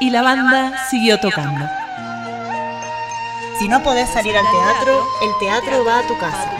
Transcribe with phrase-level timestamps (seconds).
[0.00, 1.66] Y la banda siguió tocando.
[3.58, 6.50] Si no podés salir al teatro, el teatro va a tu casa.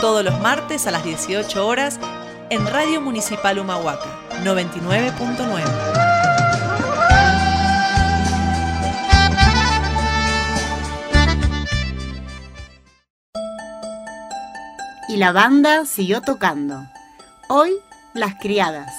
[0.00, 2.00] Todos los martes a las 18 horas
[2.50, 4.08] en Radio Municipal Humahuaca
[4.42, 6.06] 99.9.
[15.08, 16.84] Y la banda siguió tocando.
[17.48, 17.70] Hoy,
[18.16, 18.92] las criadas.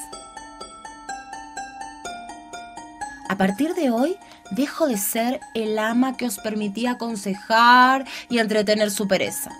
[3.30, 4.18] A partir de hoy,
[4.52, 9.52] dejo de ser el ama que os permitía aconsejar y entretener su pereza.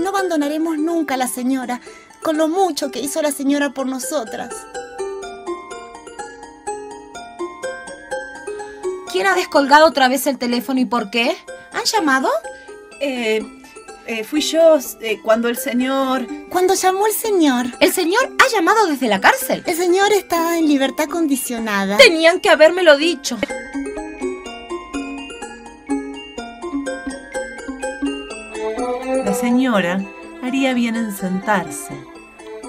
[0.00, 1.80] No abandonaremos nunca a la señora,
[2.22, 4.52] con lo mucho que hizo la señora por nosotras.
[9.12, 11.36] ¿Quién ha descolgado otra vez el teléfono y por qué?
[11.72, 12.28] ¿Han llamado?
[13.00, 13.40] Eh,
[14.06, 16.26] eh, fui yo eh, cuando el señor...
[16.48, 19.62] Cuando llamó el señor, El señor ha llamado desde la cárcel.
[19.66, 21.96] el señor está en libertad condicionada.
[21.96, 23.36] Tenían que habérmelo dicho.
[29.24, 30.00] La señora
[30.42, 31.94] haría bien en sentarse.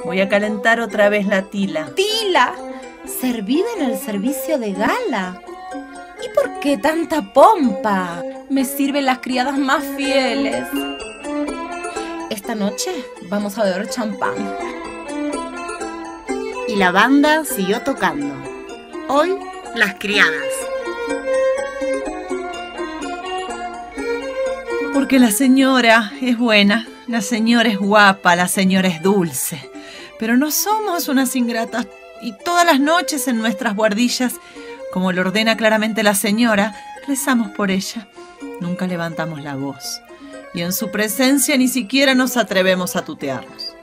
[0.06, 1.90] Voy a calentar otra vez la tila.
[1.96, 2.54] Tila,
[3.06, 5.42] servida en el servicio de gala.
[6.24, 8.24] ¿Y por qué tanta pompa?
[8.50, 10.66] Me sirven las criadas más fieles.
[12.38, 12.92] Esta noche
[13.32, 14.36] vamos a beber champán.
[16.68, 18.32] Y la banda siguió tocando.
[19.08, 19.36] Hoy,
[19.74, 20.46] las criadas.
[24.94, 29.72] Porque la señora es buena, la señora es guapa, la señora es dulce.
[30.20, 31.88] Pero no somos unas ingratas
[32.22, 34.36] y todas las noches en nuestras guardillas,
[34.94, 36.76] como lo ordena claramente la señora,
[37.08, 38.08] rezamos por ella.
[38.62, 40.02] Nunca levantamos la voz.
[40.58, 43.76] Y en su presencia ni siquiera nos atrevemos a tutearnos.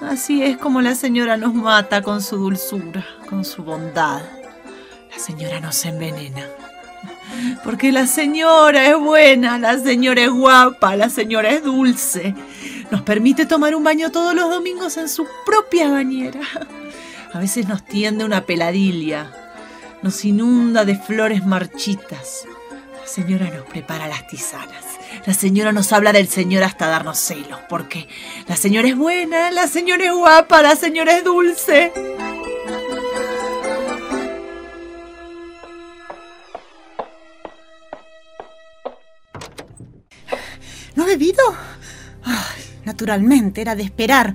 [0.00, 4.20] Así es como la señora nos mata con su dulzura, con su bondad.
[5.12, 6.44] La señora nos envenena.
[7.62, 12.34] Porque la señora es buena, la señora es guapa, la señora es dulce.
[12.90, 16.40] Nos permite tomar un baño todos los domingos en su propia bañera.
[17.32, 19.30] A veces nos tiende una peladilla,
[20.02, 22.44] nos inunda de flores marchitas.
[23.00, 24.91] La señora nos prepara las tisanas.
[25.26, 28.08] La señora nos habla del señor hasta darnos celos, porque
[28.48, 31.92] la señora es buena, la señora es guapa, la señora es dulce.
[40.94, 41.42] ¿No ha bebido?
[42.22, 44.34] Ay, naturalmente, era de esperar.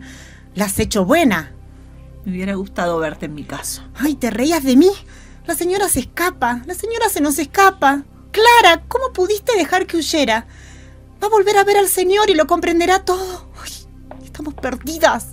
[0.56, 1.52] La has hecho buena.
[2.26, 3.84] Me hubiera gustado verte en mi caso.
[3.96, 4.90] Ay, ¿te reías de mí?
[5.46, 6.62] La señora se escapa.
[6.66, 8.04] La señora se nos escapa.
[8.38, 10.46] Clara, ¿cómo pudiste dejar que huyera?
[11.22, 13.50] Va a volver a ver al señor y lo comprenderá todo.
[14.24, 15.30] Estamos perdidas.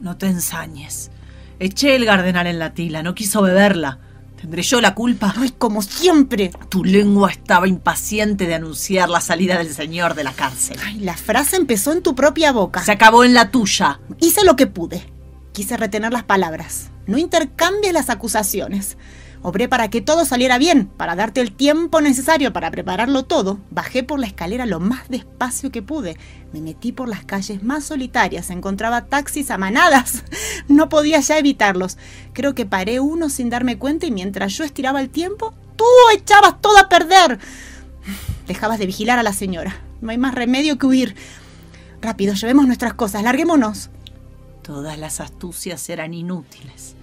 [0.00, 1.12] No te ensañes.
[1.60, 4.00] Eché el gardenal en la tila, no quiso beberla.
[4.40, 5.32] ¿Tendré yo la culpa?
[5.36, 6.50] Ay, como siempre.
[6.68, 10.76] Tu lengua estaba impaciente de anunciar la salida del señor de la cárcel.
[10.84, 12.82] Ay, la frase empezó en tu propia boca.
[12.82, 14.00] Se acabó en la tuya.
[14.18, 15.12] Hice lo que pude.
[15.52, 16.90] Quise retener las palabras.
[17.06, 18.96] No intercambies las acusaciones.
[19.42, 23.58] Obré para que todo saliera bien, para darte el tiempo necesario para prepararlo todo.
[23.70, 26.18] Bajé por la escalera lo más despacio que pude.
[26.52, 28.50] Me metí por las calles más solitarias.
[28.50, 30.24] Encontraba taxis a manadas.
[30.68, 31.98] No podía ya evitarlos.
[32.32, 35.84] Creo que paré uno sin darme cuenta y mientras yo estiraba el tiempo, tú
[36.14, 37.38] echabas todo a perder.
[38.46, 39.80] Dejabas de vigilar a la señora.
[40.00, 41.16] No hay más remedio que huir.
[42.00, 43.24] Rápido, llevemos nuestras cosas.
[43.24, 43.90] Larguémonos.
[44.62, 46.94] Todas las astucias eran inútiles.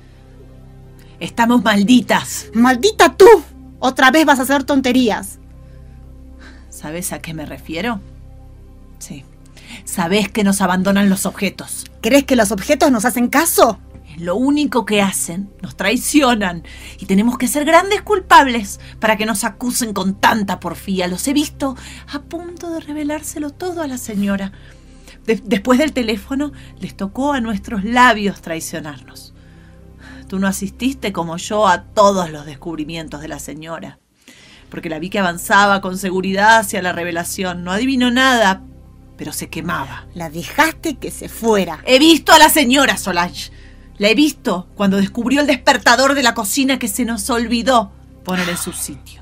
[1.19, 2.47] Estamos malditas.
[2.53, 3.25] ¡Maldita tú!
[3.79, 5.39] Otra vez vas a hacer tonterías.
[6.69, 7.99] ¿Sabes a qué me refiero?
[8.99, 9.23] Sí.
[9.83, 11.85] Sabes que nos abandonan los objetos.
[12.01, 13.79] ¿Crees que los objetos nos hacen caso?
[14.17, 15.49] Lo único que hacen.
[15.61, 16.63] Nos traicionan.
[16.99, 21.07] Y tenemos que ser grandes culpables para que nos acusen con tanta porfía.
[21.07, 21.75] Los he visto
[22.11, 24.51] a punto de revelárselo todo a la señora.
[25.25, 29.33] De- después del teléfono, les tocó a nuestros labios traicionarnos.
[30.27, 33.99] Tú no asististe como yo a todos los descubrimientos de la señora,
[34.69, 37.63] porque la vi que avanzaba con seguridad hacia la revelación.
[37.63, 38.61] No adivinó nada,
[39.15, 40.05] pero se quemaba.
[40.13, 41.79] La dejaste que se fuera.
[41.85, 43.51] He visto a la señora Solange.
[43.97, 47.91] La he visto cuando descubrió el despertador de la cocina que se nos olvidó
[48.25, 49.21] poner en su sitio.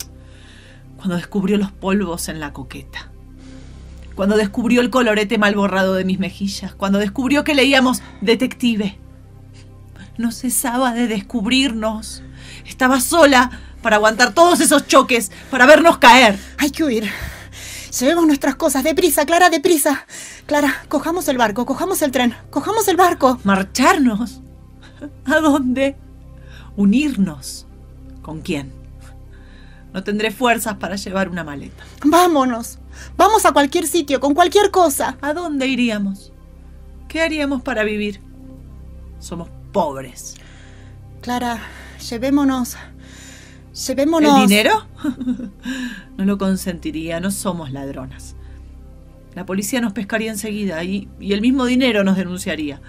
[0.98, 3.12] Cuando descubrió los polvos en la coqueta.
[4.16, 6.74] Cuando descubrió el colorete mal borrado de mis mejillas.
[6.74, 8.98] Cuando descubrió que leíamos Detective.
[10.18, 12.24] No cesaba de descubrirnos.
[12.66, 13.52] Estaba sola
[13.82, 16.40] para aguantar todos esos choques, para vernos caer.
[16.58, 17.12] Hay que huir.
[18.00, 20.06] Llevemos nuestras cosas, deprisa, Clara, deprisa.
[20.46, 23.40] Clara, cojamos el barco, cojamos el tren, cojamos el barco.
[23.44, 24.42] ¿Marcharnos?
[25.26, 25.96] ¿A dónde?
[26.76, 27.68] ¿Unirnos?
[28.22, 28.74] ¿Con quién?
[29.94, 31.84] No tendré fuerzas para llevar una maleta.
[32.04, 32.80] Vámonos.
[33.16, 35.18] Vamos a cualquier sitio, con cualquier cosa.
[35.22, 36.34] ¿A dónde iríamos?
[37.08, 38.20] ¿Qué haríamos para vivir?
[39.20, 40.36] Somos pobres.
[41.20, 41.60] Clara,
[42.10, 42.78] llevémonos.
[43.86, 44.44] Llevémonos.
[44.44, 44.88] ¿El dinero?
[46.18, 48.38] no lo consentiría, no somos ladronas.
[49.34, 52.80] La policía nos pescaría enseguida y, y el mismo dinero nos denunciaría.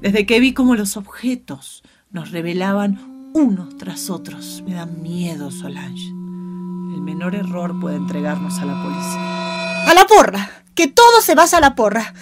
[0.00, 6.08] Desde que vi cómo los objetos nos revelaban unos tras otros, me da miedo, Solange.
[6.08, 9.90] El menor error puede entregarnos a la policía.
[9.90, 10.64] ¡A la porra!
[10.74, 12.14] ¡Que todo se vaya a la porra!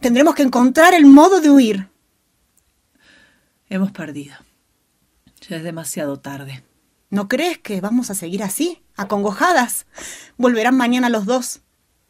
[0.00, 1.93] Tendremos que encontrar el modo de huir.
[3.74, 4.36] Hemos perdido.
[5.48, 6.62] Ya es demasiado tarde.
[7.10, 9.86] ¿No crees que vamos a seguir así, acongojadas?
[10.36, 11.58] Volverán mañana los dos.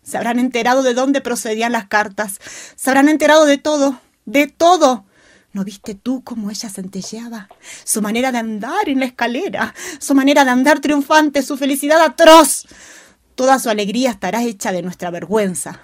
[0.03, 2.39] Se habrán enterado de dónde procedían las cartas.
[2.77, 5.07] Se habrán enterado de todo, de todo.
[5.55, 7.49] ¿No viste tú cómo ella centelleaba?
[7.85, 12.67] Su manera de andar en la escalera, su manera de andar triunfante, su felicidad atroz.
[13.37, 15.81] Toda su alegría estará hecha de nuestra vergüenza.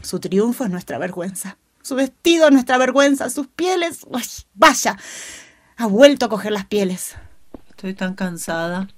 [0.00, 1.58] Su triunfo es nuestra vergüenza.
[1.82, 3.30] Su vestido es nuestra vergüenza.
[3.30, 4.00] Sus pieles.
[4.06, 4.22] ¡Uy,
[4.54, 4.96] vaya!
[5.76, 7.14] Ha vuelto a coger las pieles.
[7.70, 8.88] Estoy tan cansada.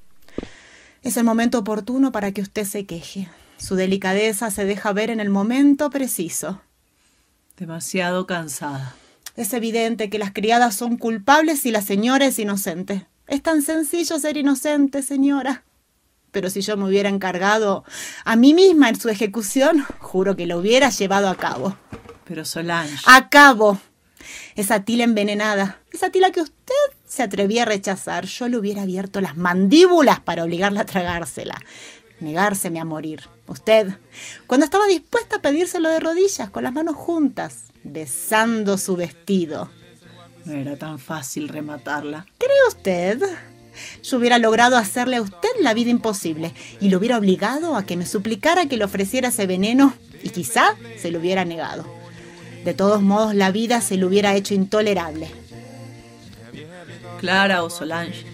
[1.02, 3.28] Es el momento oportuno para que usted se queje.
[3.58, 6.62] Su delicadeza se deja ver en el momento preciso.
[7.56, 8.94] Demasiado cansada.
[9.36, 13.06] Es evidente que las criadas son culpables y la señora es inocente.
[13.26, 15.64] Es tan sencillo ser inocente, señora.
[16.30, 17.84] Pero si yo me hubiera encargado
[18.24, 21.76] a mí misma en su ejecución, juro que lo hubiera llevado a cabo.
[22.30, 23.02] Pero Solange.
[23.06, 23.80] A cabo.
[24.54, 26.74] Esa tila envenenada, esa tila que usted
[27.04, 31.60] se atrevía a rechazar, yo le hubiera abierto las mandíbulas para obligarla a tragársela,
[32.20, 33.24] negárseme a morir.
[33.48, 33.88] Usted,
[34.46, 39.68] cuando estaba dispuesta a pedírselo de rodillas, con las manos juntas, besando su vestido.
[40.44, 42.26] No era tan fácil rematarla.
[42.38, 43.20] ¿Cree usted?
[44.04, 47.96] Yo hubiera logrado hacerle a usted la vida imposible y lo hubiera obligado a que
[47.96, 51.99] me suplicara que le ofreciera ese veneno y quizá se lo hubiera negado.
[52.64, 55.30] De todos modos, la vida se le hubiera hecho intolerable.
[57.18, 58.24] Clara o Solange,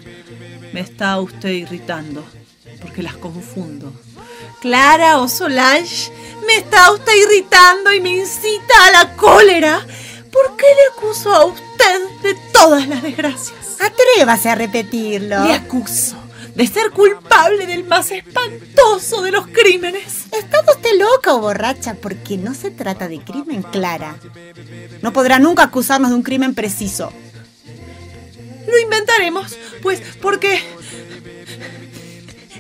[0.73, 2.25] me está usted irritando,
[2.81, 3.93] porque las confundo.
[4.61, 6.11] Clara o Solange,
[6.47, 9.85] me está usted irritando y me incita a la cólera.
[10.33, 13.79] ¿Por qué le acuso a usted de todas las desgracias?
[13.81, 15.45] Atrévase a repetirlo.
[15.45, 16.26] Le acuso
[16.57, 20.25] de ser culpable del más espantoso de los crímenes.
[20.33, 21.95] ¿Está usted loca o borracha?
[21.95, 24.17] Porque no se trata de crimen, Clara.
[25.03, 27.13] No podrá nunca acusarnos de un crimen preciso.
[28.67, 30.63] Lo inventaremos, pues, porque...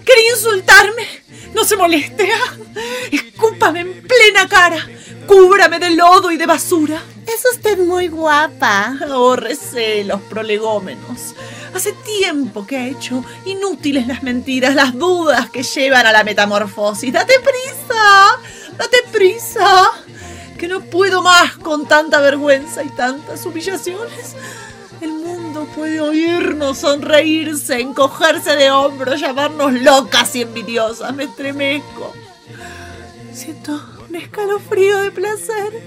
[0.04, 1.06] Quería insultarme.
[1.54, 2.28] No se moleste.
[2.30, 2.56] ¿ah?
[3.10, 4.86] Escúpame en plena cara.
[5.26, 7.02] Cúbrame de lodo y de basura.
[7.26, 8.98] Es usted muy guapa.
[9.08, 11.34] Ahórrese los prolegómenos.
[11.76, 17.12] Hace tiempo que ha hecho inútiles las mentiras, las dudas que llevan a la metamorfosis.
[17.12, 18.40] ¡Date prisa!
[18.78, 19.90] ¡Date prisa!
[20.56, 24.36] Que no puedo más con tanta vergüenza y tantas humillaciones.
[25.02, 31.14] El mundo puede oírnos, sonreírse, encogerse de hombros, llamarnos locas y envidiosas.
[31.14, 32.14] Me estremezco.
[33.34, 35.82] Siento un escalofrío de placer.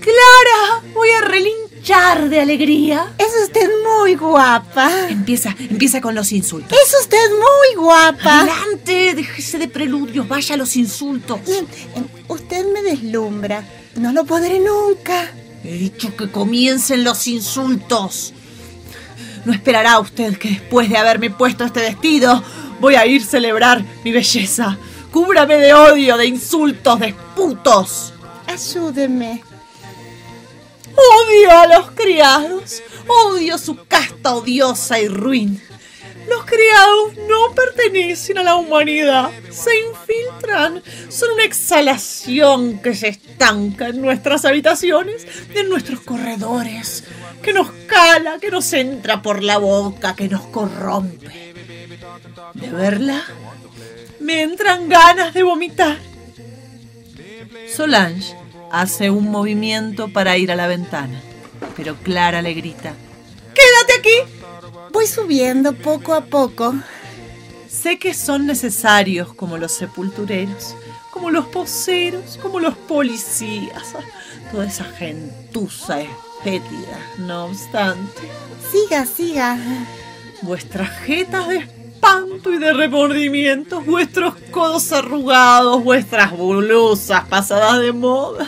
[0.00, 1.67] Clara, voy a relinchar
[2.28, 3.14] de alegría.
[3.18, 5.08] Es usted muy guapa.
[5.08, 6.76] Empieza, empieza con los insultos.
[6.78, 8.40] Es usted muy guapa.
[8.40, 11.40] Adelante, déjese de preludios, vaya a los insultos.
[12.28, 13.64] Usted me deslumbra.
[13.96, 15.32] No lo podré nunca.
[15.64, 18.34] He dicho que comiencen los insultos.
[19.44, 22.42] No esperará usted que después de haberme puesto este vestido
[22.80, 24.76] voy a ir a celebrar mi belleza.
[25.10, 28.12] Cúbrame de odio, de insultos, de putos.
[28.46, 29.42] Ayúdeme.
[30.98, 32.82] Odio a los criados.
[33.06, 35.62] Odio su casta odiosa y ruin.
[36.28, 39.30] Los criados no pertenecen a la humanidad.
[39.50, 40.82] Se infiltran.
[41.08, 47.04] Son una exhalación que se estanca en nuestras habitaciones, en nuestros corredores,
[47.42, 51.54] que nos cala, que nos entra por la boca, que nos corrompe.
[52.54, 53.24] De verla,
[54.20, 55.98] me entran ganas de vomitar.
[57.74, 58.34] Solange
[58.72, 61.20] hace un movimiento para ir a la ventana,
[61.76, 62.92] pero Clara le grita:
[63.54, 64.32] ¡Quédate aquí!
[64.92, 66.74] Voy subiendo poco a poco.
[67.68, 70.74] Sé que son necesarios como los sepultureros,
[71.12, 73.94] como los poseros, como los policías,
[74.50, 76.98] toda esa gentuza espétida.
[77.18, 78.22] No obstante,
[78.72, 79.58] Siga, siga.
[80.42, 81.58] vuestras jetas de
[81.98, 88.46] espanto y de remordimientos, vuestros codos arrugados, vuestras blusas pasadas de moda,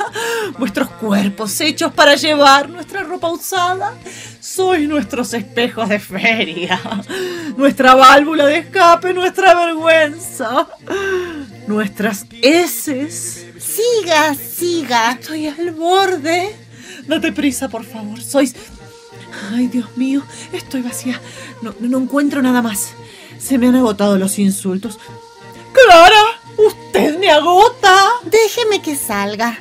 [0.57, 3.95] vuestros cuerpos hechos para llevar nuestra ropa usada,
[4.41, 6.81] sois nuestros espejos de feria,
[7.57, 10.69] nuestra válvula de escape, nuestra vergüenza,
[11.67, 13.47] nuestras heces.
[13.59, 15.13] Siga, siga.
[15.13, 16.55] Estoy al borde.
[17.07, 18.21] Date prisa, por favor.
[18.21, 18.55] Sois
[19.53, 21.21] Ay, Dios mío, estoy vacía.
[21.63, 22.95] No, no encuentro nada más.
[23.41, 24.99] Se me han agotado los insultos.
[25.73, 26.23] Clara,
[26.57, 27.97] usted me agota.
[28.25, 29.59] Déjeme que salga.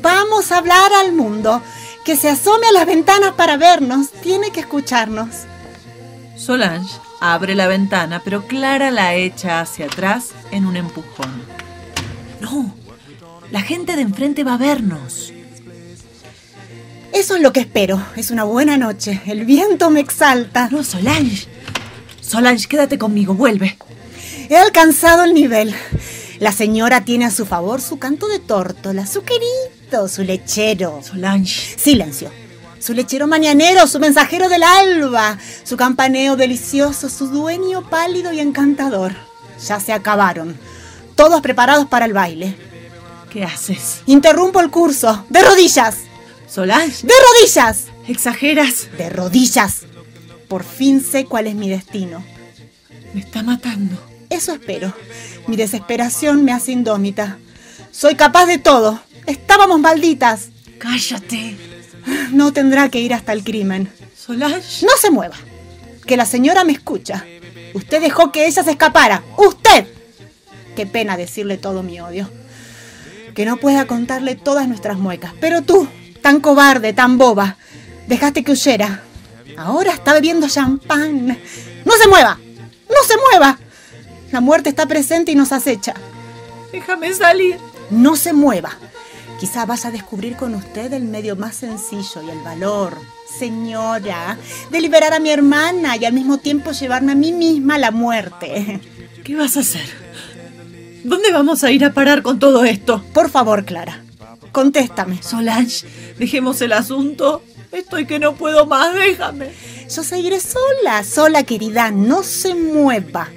[0.00, 1.62] Vamos a hablar al mundo.
[2.04, 4.10] Que se asome a las ventanas para vernos.
[4.22, 5.28] Tiene que escucharnos.
[6.36, 11.42] Solange abre la ventana, pero Clara la echa hacia atrás en un empujón.
[12.40, 12.74] No,
[13.50, 15.32] la gente de enfrente va a vernos.
[17.12, 18.00] Eso es lo que espero.
[18.16, 19.20] Es una buena noche.
[19.26, 20.68] El viento me exalta.
[20.70, 21.48] No, Solange.
[22.28, 23.32] Solange, quédate conmigo.
[23.32, 23.78] Vuelve.
[24.50, 25.74] He alcanzado el nivel.
[26.40, 31.00] La señora tiene a su favor su canto de tórtola, su querido, su lechero.
[31.02, 31.78] Solange.
[31.78, 32.30] Silencio.
[32.78, 39.14] Su lechero mañanero, su mensajero del alba, su campaneo delicioso, su dueño pálido y encantador.
[39.66, 40.56] Ya se acabaron.
[41.16, 42.54] Todos preparados para el baile.
[43.30, 44.02] ¿Qué haces?
[44.04, 45.24] Interrumpo el curso.
[45.30, 45.96] De rodillas.
[46.46, 47.06] Solange.
[47.06, 47.86] ¡De rodillas!
[48.06, 48.88] Exageras.
[48.96, 49.87] De rodillas.
[50.48, 52.24] Por fin sé cuál es mi destino.
[53.12, 53.96] Me está matando.
[54.30, 54.94] Eso espero.
[55.46, 57.38] Mi desesperación me hace indómita.
[57.90, 59.00] Soy capaz de todo.
[59.26, 60.48] Estábamos malditas.
[60.78, 61.56] Cállate.
[62.32, 63.90] No tendrá que ir hasta el crimen.
[64.16, 64.84] Solange.
[64.84, 65.36] No se mueva.
[66.06, 67.24] Que la señora me escucha.
[67.74, 69.22] Usted dejó que ella se escapara.
[69.36, 69.86] ¡Usted!
[70.74, 72.30] Qué pena decirle todo mi odio.
[73.34, 75.32] Que no pueda contarle todas nuestras muecas.
[75.40, 75.88] Pero tú,
[76.22, 77.56] tan cobarde, tan boba.
[78.06, 79.02] Dejaste que huyera.
[79.56, 81.38] Ahora está bebiendo champán.
[81.84, 82.38] ¡No se mueva!
[82.88, 83.58] ¡No se mueva!
[84.30, 85.94] La muerte está presente y nos acecha.
[86.72, 87.58] Déjame salir.
[87.90, 88.76] No se mueva.
[89.40, 92.98] Quizá vaya a descubrir con usted el medio más sencillo y el valor,
[93.38, 94.36] señora,
[94.70, 97.90] de liberar a mi hermana y al mismo tiempo llevarme a mí misma a la
[97.92, 98.80] muerte.
[99.24, 99.88] ¿Qué vas a hacer?
[101.04, 103.02] ¿Dónde vamos a ir a parar con todo esto?
[103.14, 104.02] Por favor, Clara,
[104.50, 105.22] Contéstame.
[105.22, 105.86] Solange,
[106.18, 107.42] dejemos el asunto.
[107.72, 109.52] Estoy que no puedo más, déjame.
[109.88, 111.90] Yo seguiré sola, sola, querida.
[111.90, 113.28] No se mueva.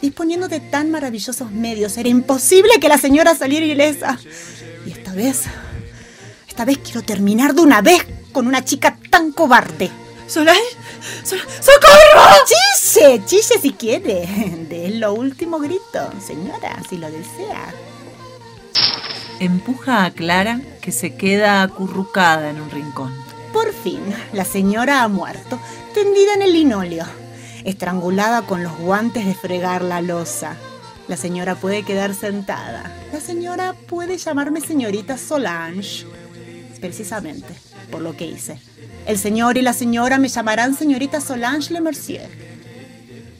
[0.00, 4.18] Disponiendo de tan maravillosos medios, era imposible que la señora saliera ilesa.
[4.86, 5.42] Y esta vez,
[6.48, 9.90] esta vez quiero terminar de una vez con una chica tan cobarde.
[10.26, 10.60] Solange,
[11.24, 12.22] ¡socorro!
[12.92, 14.26] Chille, chille si quiere.
[14.68, 17.74] De lo último grito, señora, si lo desea
[19.40, 23.12] empuja a Clara, que se queda acurrucada en un rincón.
[23.52, 24.00] Por fin,
[24.32, 25.58] la señora ha muerto,
[25.92, 27.04] tendida en el linóleo,
[27.64, 30.56] estrangulada con los guantes de fregar la losa.
[31.08, 32.92] La señora puede quedar sentada.
[33.12, 36.06] La señora puede llamarme señorita Solange.
[36.80, 37.52] Precisamente,
[37.90, 38.58] por lo que hice.
[39.06, 42.30] El señor y la señora me llamarán señorita Solange Le Mercier.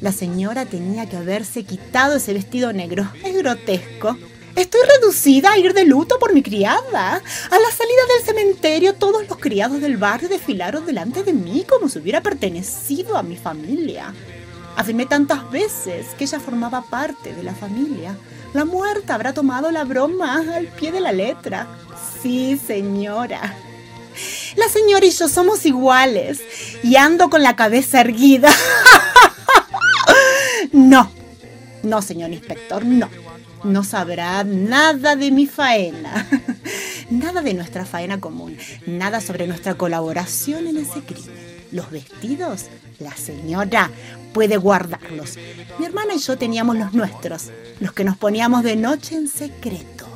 [0.01, 3.09] La señora tenía que haberse quitado ese vestido negro.
[3.25, 4.17] Es grotesco.
[4.57, 7.15] Estoy reducida a ir de luto por mi criada.
[7.15, 11.89] A la salida del cementerio, todos los criados del barrio desfilaron delante de mí como
[11.89, 14.13] si hubiera pertenecido a mi familia.
[14.77, 18.17] Afirmé tantas veces que ella formaba parte de la familia.
[18.53, 21.69] La muerta habrá tomado la broma al pie de la letra.
[22.23, 23.57] Sí, señora.
[24.57, 26.41] La señora y yo somos iguales
[26.83, 28.53] y ando con la cabeza erguida.
[30.73, 31.11] no,
[31.83, 33.30] no, señor inspector, no
[33.65, 36.27] no sabrá nada de mi faena,
[37.11, 41.51] nada de nuestra faena común, nada sobre nuestra colaboración en ese crimen.
[41.73, 42.67] Los vestidos,
[42.99, 43.91] la señora
[44.33, 45.39] puede guardarlos.
[45.79, 50.07] Mi hermana y yo teníamos los nuestros, los que nos poníamos de noche en secreto.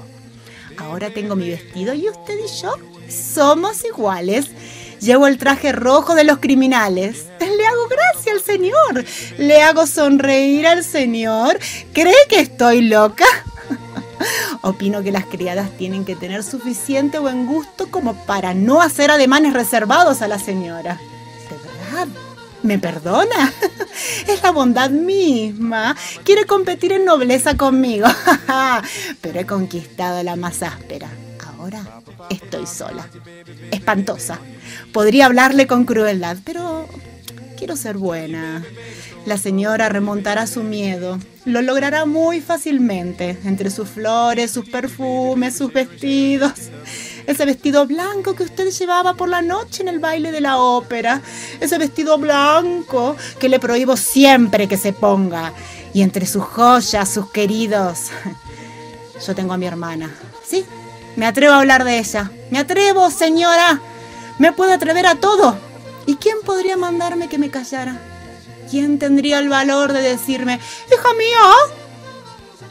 [0.76, 2.74] Ahora tengo mi vestido y usted y yo
[3.08, 4.50] somos iguales.
[5.00, 7.26] Llevo el traje rojo de los criminales.
[7.40, 9.04] Le hago gracia al Señor.
[9.38, 11.58] Le hago sonreír al Señor.
[11.92, 13.26] ¿Cree que estoy loca?
[14.62, 19.52] Opino que las criadas tienen que tener suficiente buen gusto como para no hacer ademanes
[19.52, 20.98] reservados a la señora.
[21.50, 22.08] ¿De verdad?
[22.62, 23.52] ¿Me perdona?
[24.26, 25.96] Es la bondad misma.
[26.24, 28.08] Quiere competir en nobleza conmigo.
[29.20, 31.08] Pero he conquistado la más áspera.
[31.64, 31.82] Ahora
[32.28, 33.08] estoy sola.
[33.70, 34.38] Espantosa.
[34.92, 36.86] Podría hablarle con crueldad, pero
[37.56, 38.62] quiero ser buena.
[39.24, 41.18] La señora remontará su miedo.
[41.46, 46.52] Lo logrará muy fácilmente, entre sus flores, sus perfumes, sus vestidos.
[47.26, 51.22] Ese vestido blanco que usted llevaba por la noche en el baile de la ópera.
[51.60, 55.54] Ese vestido blanco que le prohíbo siempre que se ponga.
[55.94, 58.10] Y entre sus joyas, sus queridos.
[59.26, 60.14] Yo tengo a mi hermana.
[60.46, 60.66] Sí,
[61.16, 62.30] me atrevo a hablar de ella.
[62.50, 63.80] Me atrevo, señora.
[64.38, 65.56] Me puedo atrever a todo.
[66.06, 67.96] ¿Y quién podría mandarme que me callara?
[68.70, 71.78] ¿Quién tendría el valor de decirme, hija mía?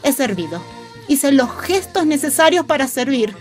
[0.02, 0.62] He servido.
[1.08, 3.34] Hice los gestos necesarios para servir.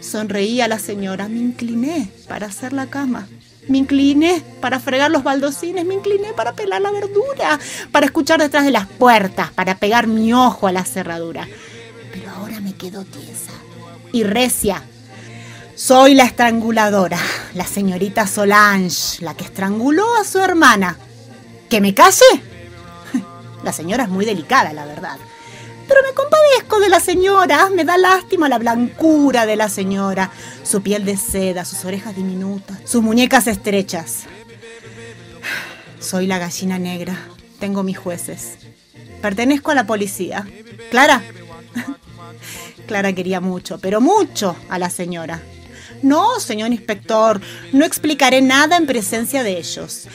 [0.00, 3.28] Sonreí a la señora, me incliné para hacer la cama.
[3.68, 7.58] Me incliné para fregar los baldocines, me incliné para pelar la verdura,
[7.90, 11.48] para escuchar detrás de las puertas, para pegar mi ojo a la cerradura.
[12.12, 13.52] Pero ahora me quedo tiesa
[14.22, 14.82] recia.
[15.74, 17.18] Soy la estranguladora,
[17.54, 20.96] la señorita Solange, la que estranguló a su hermana.
[21.68, 22.24] ¿Que me case?
[23.64, 25.18] La señora es muy delicada, la verdad.
[25.88, 30.30] Pero me compadezco de la señora, me da lástima la blancura de la señora,
[30.62, 34.24] su piel de seda, sus orejas diminutas, sus muñecas estrechas.
[36.00, 37.16] Soy la gallina negra,
[37.60, 38.58] tengo mis jueces.
[39.20, 40.46] Pertenezco a la policía.
[40.90, 41.22] Clara.
[42.86, 45.42] Clara quería mucho, pero mucho a la señora.
[46.02, 47.40] No, señor inspector,
[47.72, 50.08] no explicaré nada en presencia de ellos.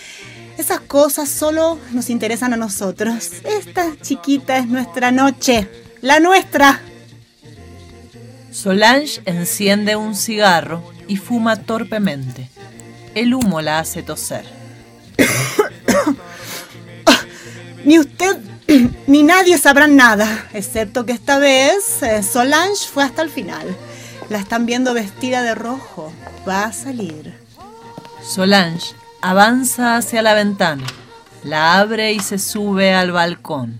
[0.57, 3.31] Esas cosas solo nos interesan a nosotros.
[3.43, 5.67] Esta chiquita es nuestra noche,
[6.01, 6.81] la nuestra.
[8.51, 12.49] Solange enciende un cigarro y fuma torpemente.
[13.15, 14.45] El humo la hace toser.
[17.85, 18.37] ni usted
[19.07, 23.75] ni nadie sabrán nada, excepto que esta vez eh, Solange fue hasta el final.
[24.29, 26.13] La están viendo vestida de rojo.
[26.47, 27.33] Va a salir.
[28.23, 30.83] Solange Avanza hacia la ventana,
[31.43, 33.79] la abre y se sube al balcón.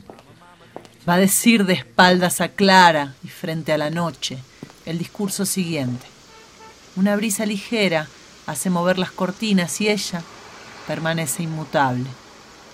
[1.10, 4.38] Va a decir de espaldas a Clara y frente a la noche
[4.86, 6.06] el discurso siguiente.
[6.96, 8.08] Una brisa ligera
[8.46, 10.22] hace mover las cortinas y ella
[10.86, 12.06] permanece inmutable,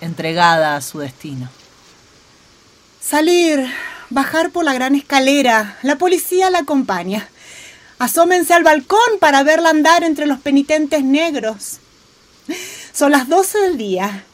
[0.01, 1.47] entregada a su destino.
[3.07, 3.65] Salir,
[4.09, 7.29] bajar por la gran escalera, la policía la acompaña.
[7.99, 11.77] Asómense al balcón para verla andar entre los penitentes negros.
[12.91, 14.25] Son las 12 del día.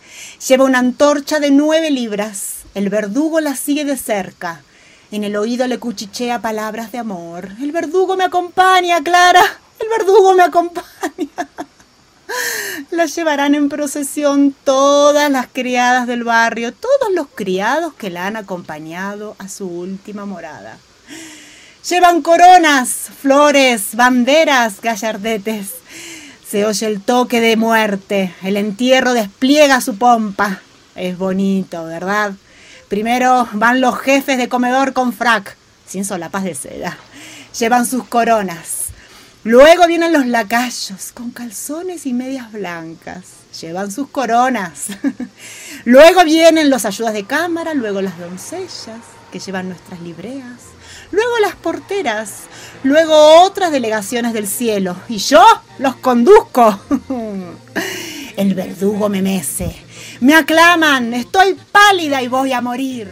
[0.47, 2.63] Lleva una antorcha de nueve libras.
[2.73, 4.63] El verdugo la sigue de cerca.
[5.11, 7.49] En el oído le cuchichea palabras de amor.
[7.61, 9.43] El verdugo me acompaña, Clara.
[9.79, 11.29] El verdugo me acompaña.
[12.91, 18.35] La llevarán en procesión todas las criadas del barrio, todos los criados que la han
[18.35, 20.77] acompañado a su última morada.
[21.89, 25.71] Llevan coronas, flores, banderas, gallardetes.
[26.47, 30.61] Se oye el toque de muerte, el entierro despliega su pompa.
[30.95, 32.33] Es bonito, ¿verdad?
[32.87, 36.97] Primero van los jefes de comedor con frac, sin solapas de seda.
[37.59, 38.82] Llevan sus coronas.
[39.43, 43.23] Luego vienen los lacayos con calzones y medias blancas.
[43.59, 44.87] Llevan sus coronas.
[45.85, 49.01] luego vienen los ayudas de cámara, luego las doncellas
[49.31, 50.73] que llevan nuestras libreas
[51.13, 52.43] luego las porteras,
[52.83, 55.43] luego otras delegaciones del cielo, y yo
[55.77, 56.79] los conduzco.
[58.35, 59.75] El verdugo me mece,
[60.19, 63.11] me aclaman, estoy pálida y voy a morir.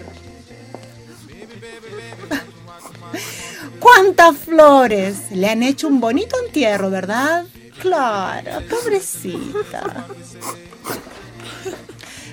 [4.01, 5.29] ¿Cuántas flores?
[5.29, 7.45] Le han hecho un bonito entierro, ¿verdad?
[7.79, 10.07] Clara, pobrecita.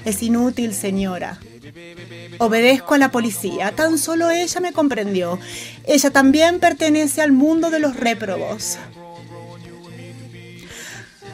[0.02, 1.38] Es inútil, señora.
[2.38, 5.38] Obedezco a la policía, tan solo ella me comprendió.
[5.86, 8.78] Ella también pertenece al mundo de los réprobos.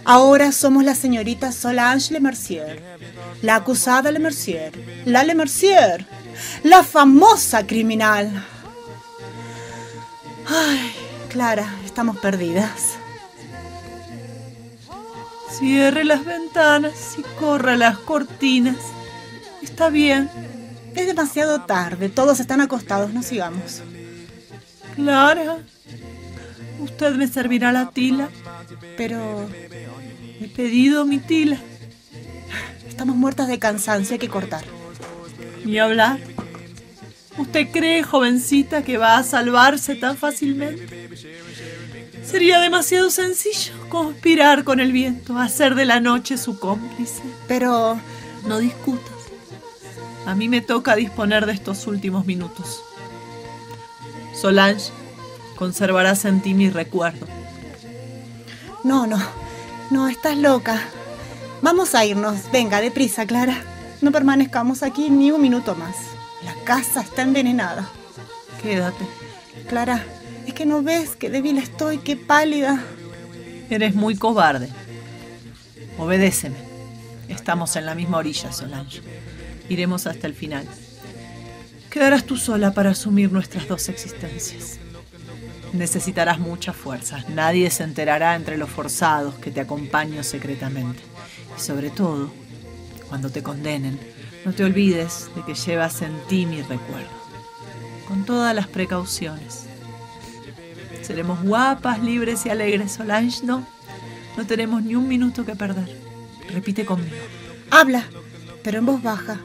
[0.05, 2.83] Ahora somos la señorita Solange Le Mercier,
[3.41, 4.73] la acusada Le Mercier,
[5.05, 6.05] la Le Mercier,
[6.65, 8.45] la famosa criminal.
[10.47, 10.93] Ay,
[11.29, 12.95] Clara, estamos perdidas.
[15.51, 18.77] Cierre las ventanas y corra las cortinas.
[19.63, 20.29] Está bien.
[20.95, 23.83] Es demasiado tarde, todos están acostados, no sigamos.
[24.95, 25.59] Clara,
[26.79, 28.29] usted me servirá la tila.
[28.97, 29.49] Pero...
[30.41, 31.59] He pedido mi tila.
[32.89, 34.65] Estamos muertas de cansancio, hay que cortar.
[35.65, 36.19] Ni hablar.
[37.37, 41.09] ¿Usted cree, jovencita, que va a salvarse tan fácilmente?
[42.25, 47.23] Sería demasiado sencillo conspirar con el viento, hacer de la noche su cómplice.
[47.49, 47.99] Pero...
[48.47, 49.11] No discuta.
[50.27, 52.83] A mí me toca disponer de estos últimos minutos.
[54.35, 54.91] Solange,
[55.57, 57.27] conservarás en ti mi recuerdo.
[58.83, 59.19] No, no,
[59.91, 60.83] no, estás loca.
[61.63, 62.51] Vamos a irnos.
[62.53, 63.63] Venga, deprisa, Clara.
[64.03, 65.97] No permanezcamos aquí ni un minuto más.
[66.65, 67.89] Casa está envenenada.
[68.63, 69.05] Quédate.
[69.69, 70.05] Clara,
[70.47, 72.83] Es que no ves qué débil estoy, qué pálida.
[73.71, 74.69] Eres muy cobarde.
[75.99, 76.57] Obedéceme.
[77.29, 79.01] Estamos en la misma orilla, Solange.
[79.69, 80.67] Iremos hasta el final.
[81.91, 84.79] Quedarás tú sola para asumir nuestras dos existencias.
[85.73, 87.25] Necesitarás mucha fuerza.
[87.29, 91.03] Nadie se enterará entre los forzados que te acompaño secretamente.
[91.57, 92.31] Y sobre todo,
[93.09, 93.99] cuando te condenen,
[94.45, 97.09] no te olvides de que llevas en ti mi recuerdo.
[98.07, 99.67] Con todas las precauciones.
[101.03, 103.67] Seremos guapas, libres y alegres, Solange, ¿no?
[104.37, 105.99] No tenemos ni un minuto que perder.
[106.53, 107.17] Repite conmigo.
[107.71, 108.05] Habla,
[108.63, 109.41] pero en voz baja.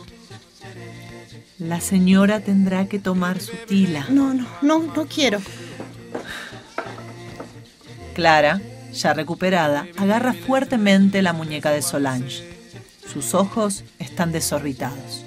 [1.58, 4.06] La señora tendrá que tomar su tila.
[4.10, 5.40] No, no, no, no quiero.
[8.14, 8.62] Clara,
[8.94, 12.59] ya recuperada, agarra fuertemente la muñeca de Solange.
[13.12, 15.26] Sus ojos están desorbitados.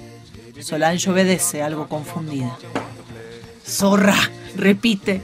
[0.61, 2.57] Solange obedece, algo confundida.
[3.67, 4.15] Zorra,
[4.55, 5.21] repite.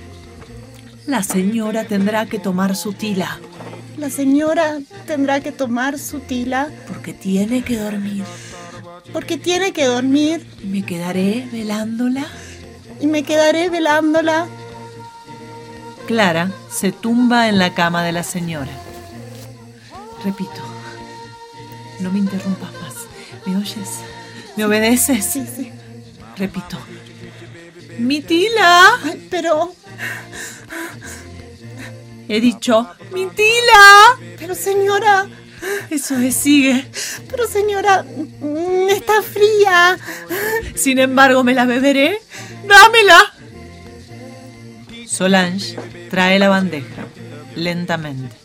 [1.07, 3.39] La señora tendrá que tomar su tila.
[3.97, 6.69] La señora tendrá que tomar su tila.
[6.87, 8.25] Porque tiene que dormir.
[9.13, 10.45] Porque tiene que dormir.
[10.61, 12.25] Y me quedaré velándola.
[12.99, 14.47] Y me quedaré velándola.
[16.07, 18.71] Clara se tumba en la cama de la señora.
[20.25, 20.61] Repito,
[21.99, 22.95] no me interrumpas más.
[23.45, 23.99] ¿Me oyes?
[24.55, 25.25] ¿Me obedeces?
[25.25, 25.71] Sí, sí.
[26.37, 26.77] Repito.
[27.97, 28.99] Mi tila.
[29.03, 29.73] Ay, pero...
[32.27, 34.19] He dicho, mi tila.
[34.37, 35.27] Pero señora...
[35.89, 36.89] Eso es, sigue.
[37.29, 39.97] Pero señora, mm, está fría.
[40.75, 42.21] Sin embargo, me la beberé.
[42.65, 43.33] Dámela.
[45.05, 45.75] Solange
[46.09, 47.05] trae la bandeja
[47.55, 48.35] lentamente.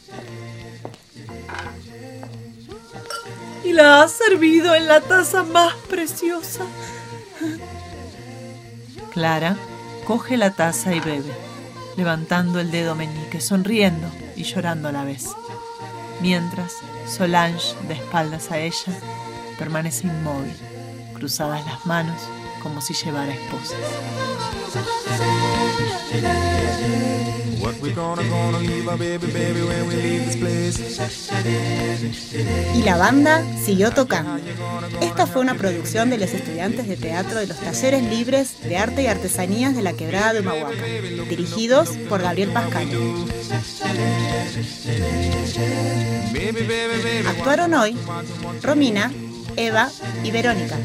[3.64, 6.64] Y la ha servido en la taza más preciosa.
[9.12, 9.57] Clara
[10.07, 11.33] coge la taza y bebe,
[11.96, 15.29] levantando el dedo meñique, sonriendo y llorando a la vez.
[16.20, 16.74] Mientras
[17.07, 18.92] Solange, de espaldas a ella,
[19.59, 20.55] permanece inmóvil,
[21.14, 22.20] cruzadas las manos
[22.64, 23.79] como si llevara esposas.
[32.74, 34.40] Y la banda siguió tocando.
[35.03, 39.03] Esta fue una producción de los estudiantes de teatro de los talleres libres de arte
[39.03, 40.83] y artesanías de la quebrada de Humahuaca,
[41.29, 42.88] dirigidos por Gabriel Pascal.
[47.29, 47.96] Actuaron hoy
[48.62, 49.12] Romina,
[49.57, 49.88] Eva
[50.23, 50.77] y Verónica.